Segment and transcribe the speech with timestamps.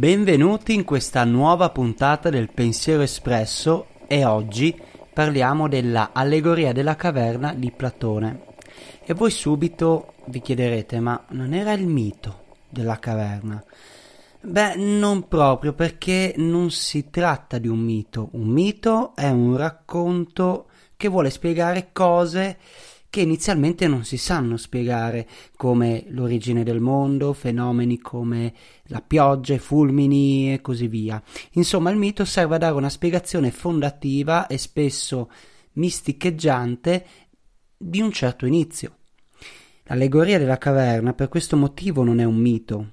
[0.00, 4.74] Benvenuti in questa nuova puntata del Pensiero Espresso e oggi
[5.12, 8.44] parliamo della Allegoria della caverna di Platone.
[9.04, 13.62] E voi subito vi chiederete, ma non era il mito della caverna?
[14.40, 18.30] Beh, non proprio perché non si tratta di un mito.
[18.32, 22.56] Un mito è un racconto che vuole spiegare cose
[23.10, 29.58] che inizialmente non si sanno spiegare, come l'origine del mondo, fenomeni come la pioggia, i
[29.58, 31.20] fulmini e così via.
[31.52, 35.28] Insomma, il mito serve a dare una spiegazione fondativa e spesso
[35.72, 37.04] misticheggiante
[37.76, 38.96] di un certo inizio.
[39.84, 42.92] L'allegoria della caverna per questo motivo non è un mito,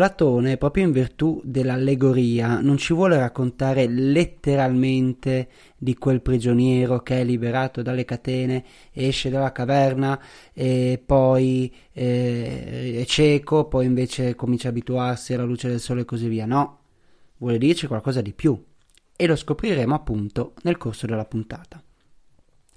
[0.00, 7.22] Platone, proprio in virtù dell'allegoria, non ci vuole raccontare letteralmente di quel prigioniero che è
[7.24, 10.18] liberato dalle catene, esce dalla caverna
[10.54, 16.04] e poi eh, è cieco, poi invece comincia a abituarsi alla luce del sole e
[16.06, 16.46] così via.
[16.46, 16.78] No,
[17.36, 18.58] vuole dirci qualcosa di più
[19.14, 21.78] e lo scopriremo appunto nel corso della puntata.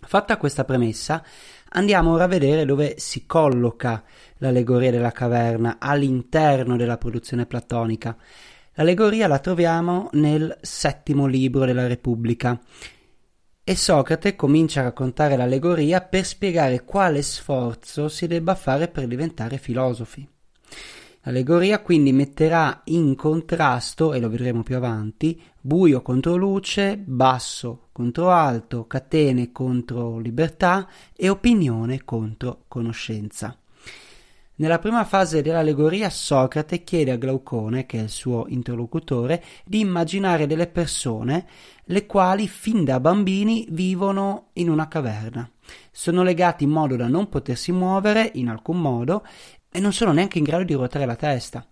[0.05, 1.23] Fatta questa premessa,
[1.69, 4.03] andiamo ora a vedere dove si colloca
[4.37, 8.15] l'allegoria della caverna all'interno della produzione platonica.
[8.73, 12.59] L'allegoria la troviamo nel settimo libro della Repubblica
[13.63, 19.57] e Socrate comincia a raccontare l'allegoria per spiegare quale sforzo si debba fare per diventare
[19.57, 20.27] filosofi.
[21.21, 28.31] L'allegoria quindi metterà in contrasto, e lo vedremo più avanti, buio contro luce, basso contro
[28.31, 33.55] alto, catene contro libertà e opinione contro conoscenza.
[34.55, 40.45] Nella prima fase dell'allegoria Socrate chiede a Glaucone, che è il suo interlocutore, di immaginare
[40.47, 41.47] delle persone
[41.85, 45.49] le quali fin da bambini vivono in una caverna.
[45.91, 49.25] Sono legati in modo da non potersi muovere in alcun modo
[49.71, 51.65] e non sono neanche in grado di ruotare la testa.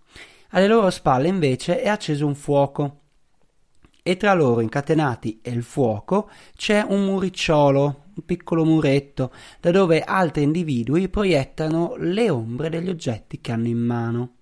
[0.50, 3.01] Alle loro spalle invece è acceso un fuoco
[4.02, 10.02] e tra loro incatenati e il fuoco c'è un muricciolo, un piccolo muretto, da dove
[10.02, 14.34] altri individui proiettano le ombre degli oggetti che hanno in mano.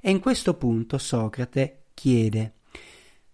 [0.00, 2.54] E in questo punto Socrate chiede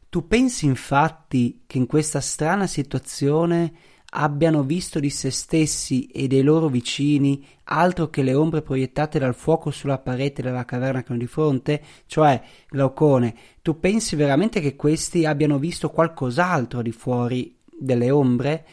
[0.09, 3.72] Tu pensi infatti che in questa strana situazione
[4.11, 9.34] abbiano visto di se stessi e dei loro vicini altro che le ombre proiettate dal
[9.34, 11.83] fuoco sulla parete della caverna che hanno di fronte?
[12.06, 18.67] Cioè, Glaucone, tu pensi veramente che questi abbiano visto qualcos'altro di fuori delle ombre?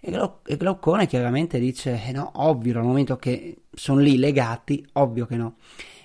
[0.00, 5.24] E, Glau- Glaucone chiaramente dice: eh no, ovvio, dal momento che sono lì legati, ovvio
[5.24, 5.56] che no.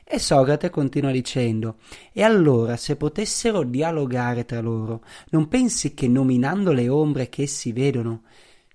[0.05, 1.75] E Socrate continua dicendo:
[2.13, 7.73] E allora, se potessero dialogare tra loro, non pensi che nominando le ombre che essi
[7.73, 8.23] vedono,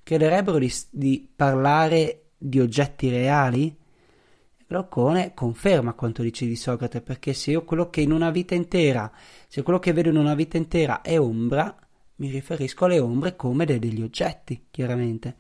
[0.05, 3.77] crederebbero di, di parlare di oggetti reali?
[4.67, 9.11] Glaucone conferma quanto dice di Socrate, perché se io quello che in una vita intera,
[9.49, 11.75] se quello che vedo in una vita intera è ombra,
[12.17, 15.37] mi riferisco alle ombre come degli oggetti, chiaramente.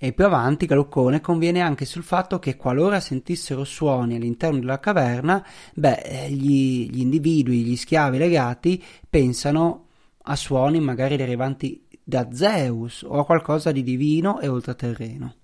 [0.00, 5.44] E più avanti Glaucone conviene anche sul fatto che qualora sentissero suoni all'interno della caverna,
[5.74, 9.86] beh, gli, gli individui, gli schiavi legati pensano
[10.22, 15.34] a suoni magari derivanti da Zeus o a qualcosa di divino e ultraterreno.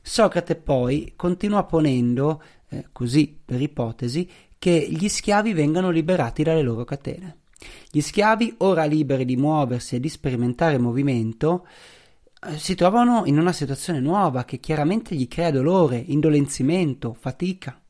[0.00, 6.84] Socrate poi continua ponendo, eh, così per ipotesi, che gli schiavi vengano liberati dalle loro
[6.84, 7.38] catene.
[7.90, 11.66] Gli schiavi, ora liberi di muoversi e di sperimentare movimento,
[12.46, 17.81] eh, si trovano in una situazione nuova che chiaramente gli crea dolore, indolenzimento, fatica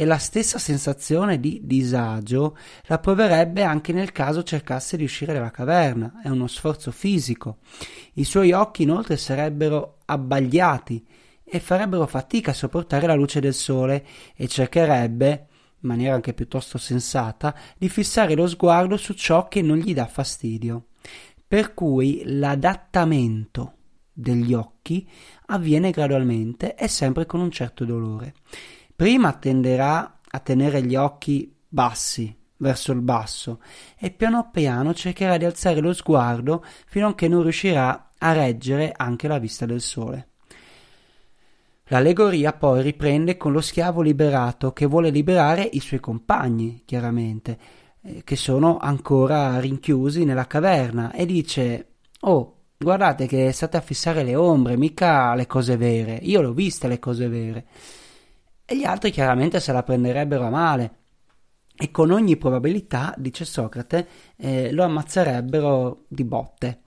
[0.00, 5.50] e la stessa sensazione di disagio la proverebbe anche nel caso cercasse di uscire dalla
[5.50, 6.20] caverna.
[6.22, 7.56] È uno sforzo fisico.
[8.12, 11.04] I suoi occhi inoltre sarebbero abbagliati
[11.42, 14.06] e farebbero fatica a sopportare la luce del sole
[14.36, 15.46] e cercherebbe,
[15.80, 20.06] in maniera anche piuttosto sensata, di fissare lo sguardo su ciò che non gli dà
[20.06, 20.90] fastidio.
[21.44, 23.72] Per cui l'adattamento
[24.12, 25.08] degli occhi
[25.46, 28.34] avviene gradualmente e sempre con un certo dolore.
[28.98, 33.60] Prima tenderà a tenere gli occhi bassi verso il basso
[33.96, 38.92] e piano piano cercherà di alzare lo sguardo fino a che non riuscirà a reggere
[38.96, 40.30] anche la vista del sole.
[41.84, 47.58] L'allegoria poi riprende con lo schiavo liberato che vuole liberare i suoi compagni, chiaramente.
[48.02, 51.86] eh, che sono ancora rinchiusi nella caverna e dice
[52.22, 56.52] oh guardate che state a fissare le ombre mica le cose vere io le ho
[56.52, 57.66] viste le cose vere
[58.70, 60.96] e gli altri chiaramente se la prenderebbero a male
[61.74, 64.06] e con ogni probabilità, dice Socrate,
[64.36, 66.80] eh, lo ammazzerebbero di botte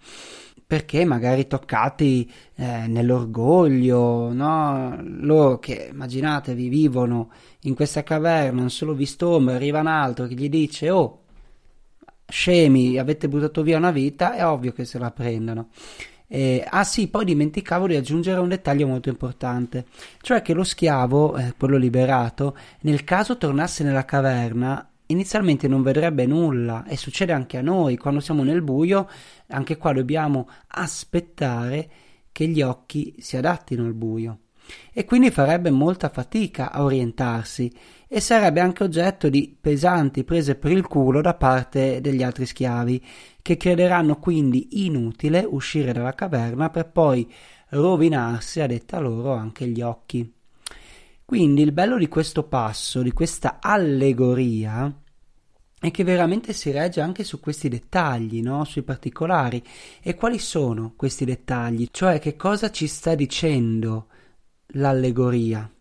[0.67, 4.95] perché magari toccati eh, nell'orgoglio, no?
[5.01, 7.31] Loro che, immaginatevi, vivono
[7.61, 11.23] in questa caverna, hanno solo visto ombra, arriva un altro che gli dice, oh,
[12.27, 15.69] scemi, avete buttato via una vita, è ovvio che se la prendono.
[16.33, 19.87] Eh, ah sì, poi dimenticavo di aggiungere un dettaglio molto importante,
[20.21, 26.25] cioè che lo schiavo, eh, quello liberato, nel caso tornasse nella caverna, inizialmente non vedrebbe
[26.25, 29.09] nulla e succede anche a noi, quando siamo nel buio,
[29.47, 31.89] anche qua dobbiamo aspettare
[32.31, 34.39] che gli occhi si adattino al buio.
[34.93, 37.69] E quindi farebbe molta fatica a orientarsi
[38.13, 43.01] e sarebbe anche oggetto di pesanti prese per il culo da parte degli altri schiavi,
[43.41, 47.31] che crederanno quindi inutile uscire dalla caverna per poi
[47.69, 50.29] rovinarsi a detta loro anche gli occhi.
[51.23, 54.93] Quindi il bello di questo passo, di questa allegoria,
[55.79, 58.65] è che veramente si regge anche su questi dettagli, no?
[58.65, 59.63] sui particolari.
[60.01, 61.87] E quali sono questi dettagli?
[61.89, 64.07] Cioè che cosa ci sta dicendo
[64.73, 65.71] l'allegoria?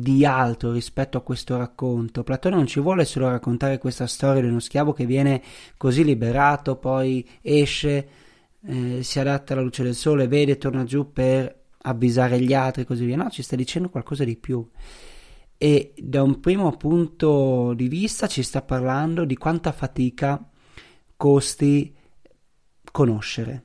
[0.00, 2.22] Di altro rispetto a questo racconto.
[2.22, 5.42] Platone non ci vuole solo raccontare questa storia di uno schiavo che viene
[5.76, 8.08] così liberato, poi esce,
[8.64, 12.84] eh, si adatta alla luce del sole, vede, torna giù per avvisare gli altri e
[12.84, 13.16] così via.
[13.16, 14.66] No, ci sta dicendo qualcosa di più.
[15.58, 20.50] E da un primo punto di vista ci sta parlando di quanta fatica
[21.16, 21.94] costi
[22.92, 23.64] conoscere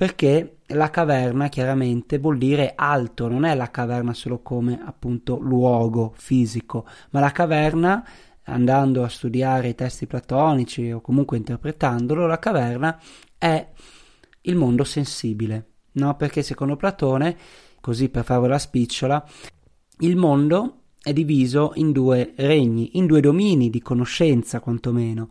[0.00, 6.14] perché la caverna chiaramente vuol dire alto, non è la caverna solo come appunto luogo
[6.16, 8.02] fisico, ma la caverna
[8.44, 12.98] andando a studiare i testi platonici o comunque interpretandolo, la caverna
[13.36, 13.68] è
[14.40, 16.16] il mondo sensibile, no?
[16.16, 17.36] Perché secondo Platone,
[17.78, 19.22] così per farvela spicciola,
[19.98, 25.28] il mondo è diviso in due regni, in due domini di conoscenza quantomeno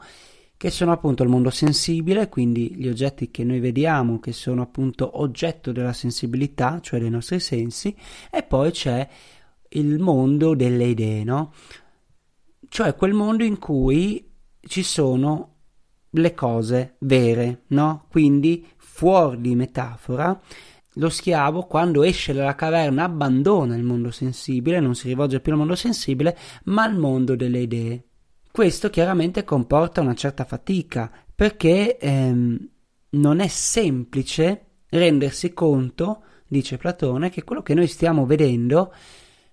[0.59, 5.21] che sono appunto il mondo sensibile, quindi gli oggetti che noi vediamo, che sono appunto
[5.21, 7.95] oggetto della sensibilità, cioè dei nostri sensi,
[8.29, 9.07] e poi c'è
[9.69, 11.53] il mondo delle idee, no?
[12.67, 14.29] Cioè quel mondo in cui
[14.59, 15.55] ci sono
[16.09, 18.07] le cose vere, no?
[18.09, 20.37] Quindi fuori di metafora,
[20.95, 25.57] lo schiavo quando esce dalla caverna abbandona il mondo sensibile, non si rivolge più al
[25.59, 28.08] mondo sensibile, ma al mondo delle idee.
[28.51, 32.69] Questo chiaramente comporta una certa fatica perché ehm,
[33.11, 38.93] non è semplice rendersi conto, dice Platone, che quello che noi stiamo vedendo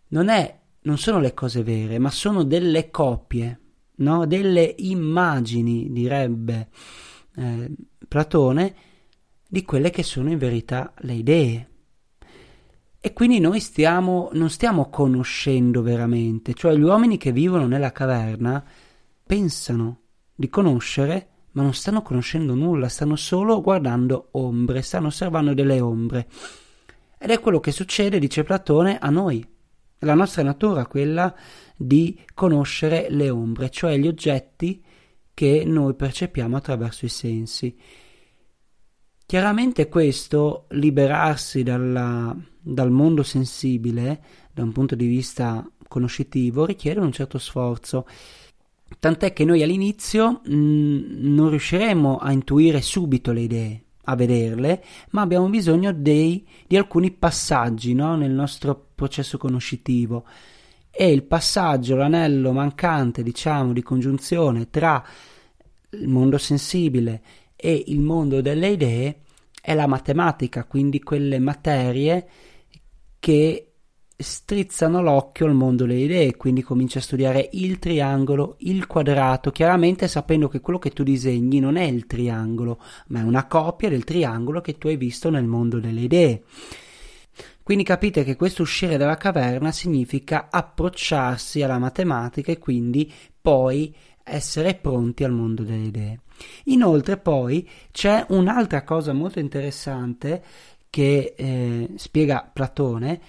[0.09, 3.61] non, è, non sono le cose vere, ma sono delle copie,
[3.97, 4.27] no?
[4.27, 6.69] delle immagini, direbbe
[7.37, 7.71] eh,
[8.09, 8.75] Platone,
[9.49, 11.71] di quelle che sono in verità le idee.
[12.99, 18.65] E quindi noi stiamo, non stiamo conoscendo veramente, cioè gli uomini che vivono nella caverna
[19.27, 20.03] pensano
[20.35, 26.29] di conoscere, ma non stanno conoscendo nulla, stanno solo guardando ombre, stanno osservando delle ombre.
[27.19, 29.45] Ed è quello che succede, dice Platone, a noi.
[30.01, 31.35] La nostra natura, quella
[31.75, 34.85] di conoscere le ombre, cioè gli oggetti
[35.35, 37.77] che noi percepiamo attraverso i sensi.
[39.25, 47.13] Chiaramente questo, liberarsi dalla, dal mondo sensibile, da un punto di vista conoscitivo, richiede un
[47.13, 48.07] certo sforzo
[48.99, 54.85] Tant'è che noi all'inizio mh, mm, non riusciremo a intuire subito le idee, a vederle,
[55.11, 58.17] ma abbiamo bisogno dei, di alcuni passaggi no?
[58.17, 60.25] nel nostro processo conoscitivo.
[60.91, 65.05] E il passaggio, l'anello mancante, diciamo, di congiunzione tra
[65.91, 67.23] il mondo sensibile
[67.55, 69.21] e il mondo delle idee
[69.61, 72.29] è la matematica, quindi quelle materie
[73.19, 73.73] che
[74.17, 80.09] strizzano l'occhio al mondo delle idee, quindi cominci a studiare il triangolo, il quadrato, chiaramente
[80.09, 84.05] sapendo che quello che tu disegni non è il triangolo, ma è una copia del
[84.05, 86.43] triangolo che tu hai visto nel mondo delle idee.
[87.63, 94.75] Quindi capite che questo uscire dalla caverna significa approcciarsi alla matematica e quindi poi essere
[94.75, 96.21] pronti al mondo delle idee.
[96.65, 100.43] Inoltre poi c'è un'altra cosa molto interessante
[100.89, 103.21] che eh, spiega Platone,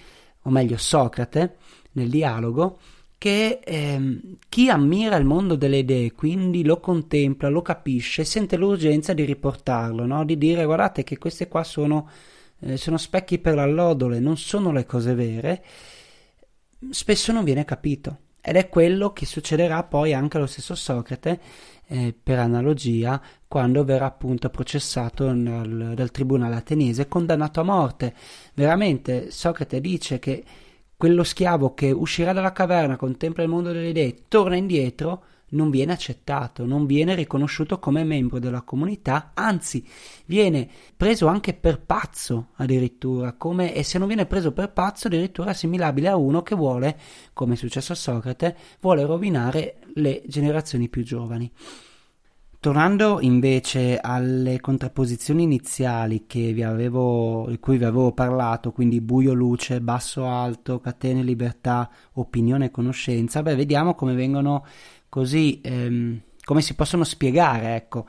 [0.48, 1.56] o meglio Socrate,
[1.92, 2.78] nel dialogo,
[3.18, 9.12] che ehm, chi ammira il mondo delle idee, quindi lo contempla, lo capisce, sente l'urgenza
[9.12, 10.24] di riportarlo, no?
[10.24, 12.08] di dire guardate che queste qua sono,
[12.60, 15.64] eh, sono specchi per l'allodole, non sono le cose vere,
[16.90, 18.18] spesso non viene capito.
[18.40, 21.40] Ed è quello che succederà poi anche allo stesso Socrate
[21.86, 28.14] eh, per analogia quando verrà appunto processato nel, dal tribunale ateniese e condannato a morte.
[28.54, 30.44] Veramente Socrate dice che
[30.96, 35.92] quello schiavo che uscirà dalla caverna, contempla il mondo delle idee, torna indietro, non viene
[35.92, 39.86] accettato, non viene riconosciuto come membro della comunità, anzi
[40.26, 45.50] viene preso anche per pazzo addirittura, come, e se non viene preso per pazzo addirittura
[45.50, 46.98] assimilabile a uno che vuole,
[47.32, 51.50] come è successo a Socrate, vuole rovinare le generazioni più giovani.
[52.60, 56.26] Tornando invece alle contrapposizioni iniziali
[56.64, 62.70] avevo, di cui vi avevo parlato, quindi buio luce, basso alto, catene libertà, opinione e
[62.72, 64.66] conoscenza, beh, vediamo come vengono
[65.08, 68.06] così, ehm, come si possono spiegare, ecco,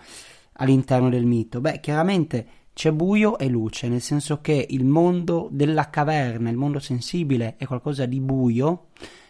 [0.54, 1.62] all'interno del mito.
[1.62, 6.80] Beh, chiaramente c'è buio e luce, nel senso che il mondo della caverna, il mondo
[6.80, 8.88] sensibile è qualcosa di buio,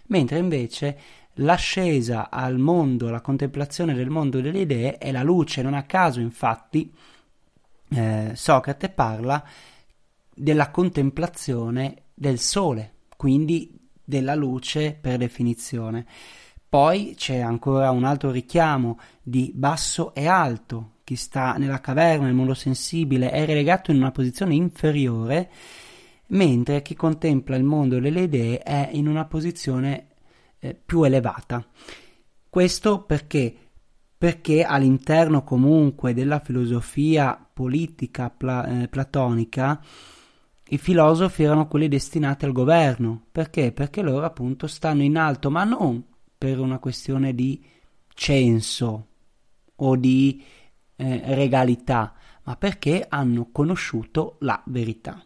[0.08, 1.00] mentre invece
[1.36, 5.62] l'ascesa al mondo, la contemplazione del mondo delle idee è la luce.
[5.62, 6.94] Non a caso, infatti,
[7.90, 9.44] eh, Socrate parla
[10.34, 16.06] della contemplazione del sole, quindi della luce per definizione.
[16.70, 20.98] Poi c'è ancora un altro richiamo di basso e alto.
[21.04, 25.50] Chi sta nella caverna, nel mondo sensibile, è relegato in una posizione inferiore,
[26.28, 30.10] mentre chi contempla il mondo delle idee è in una posizione
[30.60, 31.66] eh, più elevata.
[32.48, 33.56] Questo perché?
[34.16, 39.82] Perché all'interno comunque della filosofia politica pla- eh, platonica
[40.72, 43.24] i filosofi erano quelli destinati al governo.
[43.32, 43.72] Perché?
[43.72, 46.04] Perché loro appunto stanno in alto, ma non
[46.40, 47.64] per una questione di
[48.16, 49.08] censo
[49.76, 50.44] o di
[50.96, 52.16] eh, regalità,
[52.46, 55.24] ma perché hanno conosciuto la verità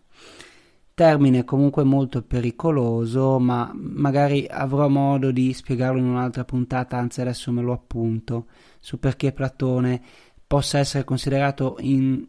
[0.94, 7.52] termine comunque molto pericoloso, ma magari avrò modo di spiegarlo in un'altra puntata, anzi adesso
[7.52, 8.48] me lo appunto,
[8.80, 10.02] su perché Platone
[10.46, 12.28] possa essere considerato un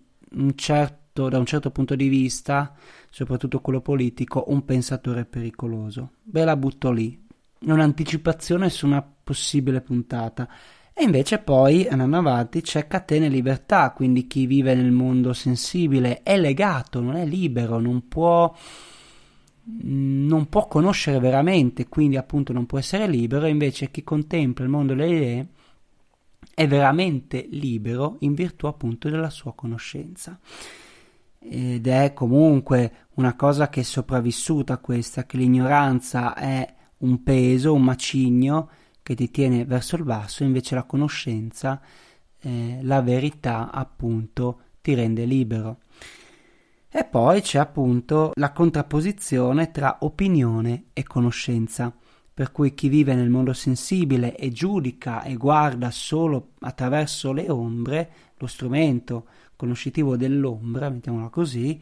[0.54, 2.74] certo, da un certo punto di vista,
[3.10, 6.12] soprattutto quello politico, un pensatore pericoloso.
[6.24, 7.22] Ve la butto lì,
[7.60, 10.48] un'anticipazione su una possibile puntata.
[10.92, 16.22] E invece poi, andando avanti, c'è catena e libertà, quindi chi vive nel mondo sensibile
[16.22, 18.54] è legato, non è libero, non può,
[19.64, 24.94] non può conoscere veramente, quindi appunto non può essere libero, invece chi contempla il mondo
[24.94, 25.46] delle idee
[26.54, 30.38] è veramente libero in virtù appunto della sua conoscenza.
[31.40, 36.72] Ed è comunque una cosa che è sopravvissuta questa, che l'ignoranza è
[37.04, 38.68] un peso, un macigno,
[39.02, 41.80] che ti tiene verso il basso, invece la conoscenza,
[42.40, 45.80] eh, la verità appunto ti rende libero.
[46.88, 51.94] E poi c'è appunto la contrapposizione tra opinione e conoscenza,
[52.32, 58.10] per cui chi vive nel mondo sensibile e giudica e guarda solo attraverso le ombre,
[58.38, 61.80] lo strumento conoscitivo dell'ombra, mettiamola così,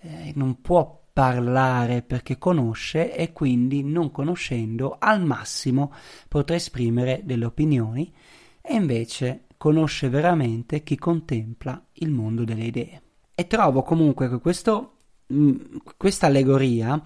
[0.00, 5.92] eh, non può parlare perché conosce e quindi non conoscendo al massimo
[6.28, 8.14] potrà esprimere delle opinioni
[8.62, 13.02] e invece conosce veramente chi contempla il mondo delle idee.
[13.34, 14.92] E trovo comunque che questo,
[15.32, 15.56] mm,
[15.96, 17.02] questa allegoria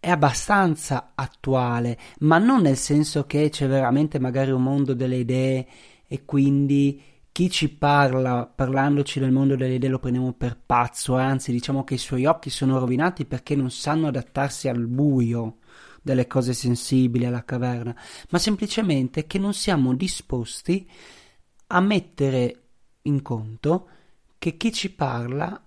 [0.00, 5.64] è abbastanza attuale, ma non nel senso che c'è veramente magari un mondo delle idee
[6.08, 7.00] e quindi
[7.34, 11.94] chi ci parla parlandoci del mondo delle idee lo prendiamo per pazzo, anzi diciamo che
[11.94, 15.56] i suoi occhi sono rovinati perché non sanno adattarsi al buio
[16.00, 17.92] delle cose sensibili alla caverna,
[18.28, 20.88] ma semplicemente che non siamo disposti
[21.66, 22.62] a mettere
[23.02, 23.88] in conto
[24.38, 25.60] che chi ci parla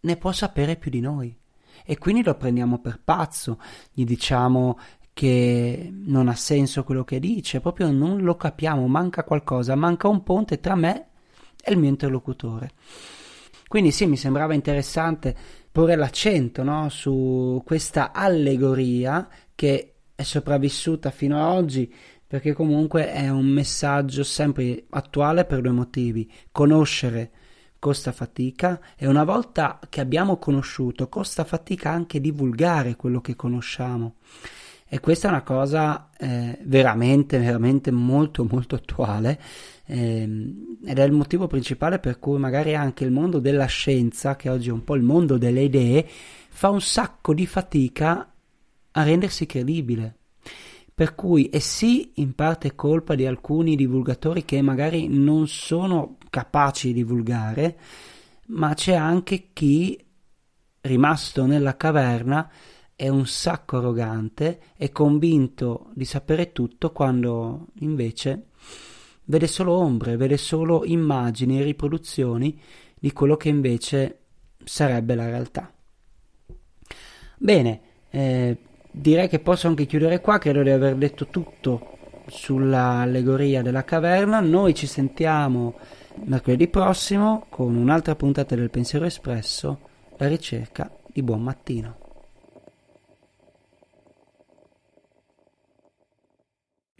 [0.00, 1.34] ne può sapere più di noi.
[1.82, 3.58] E quindi lo prendiamo per pazzo,
[3.90, 4.78] gli diciamo
[5.14, 10.22] che non ha senso quello che dice, proprio non lo capiamo, manca qualcosa, manca un
[10.22, 11.06] ponte tra me
[11.62, 12.72] e il mio interlocutore.
[13.68, 15.34] Quindi sì, mi sembrava interessante
[15.70, 21.92] porre l'accento no, su questa allegoria che è sopravvissuta fino ad oggi
[22.26, 26.30] perché comunque è un messaggio sempre attuale per due motivi.
[26.50, 27.30] Conoscere
[27.78, 34.16] costa fatica e una volta che abbiamo conosciuto costa fatica anche divulgare quello che conosciamo.
[34.86, 39.40] E questa è una cosa eh, veramente, veramente molto, molto attuale
[39.86, 44.48] ehm, ed è il motivo principale per cui magari anche il mondo della scienza, che
[44.48, 46.06] oggi è un po' il mondo delle idee,
[46.48, 48.30] fa un sacco di fatica
[48.92, 50.16] a rendersi credibile.
[50.94, 56.88] Per cui è sì in parte colpa di alcuni divulgatori che magari non sono capaci
[56.88, 57.76] di divulgare,
[58.46, 60.00] ma c'è anche chi,
[60.82, 62.48] rimasto nella caverna,
[62.96, 68.46] è un sacco arrogante, è convinto di sapere tutto quando invece
[69.24, 72.60] vede solo ombre, vede solo immagini e riproduzioni
[72.94, 74.18] di quello che invece
[74.64, 75.72] sarebbe la realtà.
[77.38, 78.56] Bene, eh,
[78.90, 84.40] direi che posso anche chiudere qua, credo di aver detto tutto sull'allegoria della caverna.
[84.40, 85.74] Noi ci sentiamo
[86.24, 89.80] mercoledì prossimo con un'altra puntata del Pensiero Espresso,
[90.16, 92.03] la ricerca di buon mattino.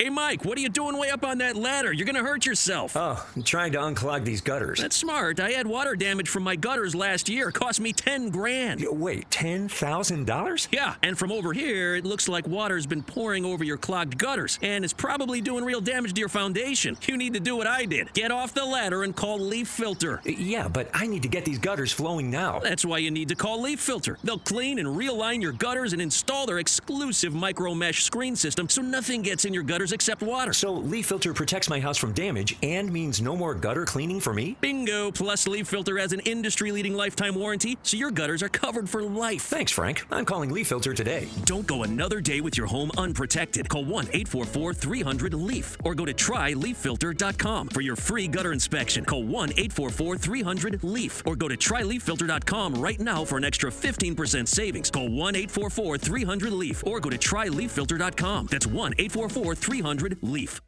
[0.04, 1.90] Hey, Mike, what are you doing way up on that ladder?
[1.90, 2.94] You're going to hurt yourself.
[2.94, 4.78] Oh, I'm trying to unclog these gutters.
[4.78, 5.40] That's smart.
[5.40, 7.48] I had water damage from my gutters last year.
[7.48, 8.84] It cost me 10 grand.
[8.90, 10.68] Wait, $10,000?
[10.70, 14.58] Yeah, and from over here, it looks like water's been pouring over your clogged gutters,
[14.60, 16.98] and it's probably doing real damage to your foundation.
[17.08, 20.20] You need to do what I did get off the ladder and call Leaf Filter.
[20.26, 22.58] Yeah, but I need to get these gutters flowing now.
[22.58, 24.18] That's why you need to call Leaf Filter.
[24.22, 28.82] They'll clean and realign your gutters and install their exclusive micro mesh screen system so
[28.82, 30.52] nothing gets in your gutters except water.
[30.52, 34.34] So Leaf Filter protects my house from damage and means no more gutter cleaning for
[34.34, 34.56] me?
[34.60, 35.10] Bingo!
[35.10, 39.02] Plus, Leaf Filter has an industry leading lifetime warranty, so your gutters are covered for
[39.02, 39.42] life.
[39.42, 40.04] Thanks, Frank.
[40.10, 41.28] I'm calling Leaf Filter today.
[41.44, 43.68] Don't go another day with your home unprotected.
[43.68, 49.04] Call 1 844 300 LEAF or go to tryleaffilter.com for your free gutter inspection.
[49.04, 54.48] Call 1 844 300 LEAF or go to tryleaffilter.com right now for an extra 15%
[54.48, 54.90] savings.
[54.90, 58.48] Call 1 844 300 LEAF or go to tryleaffilter.com.
[58.50, 60.64] That's 1 844 300 LEAF.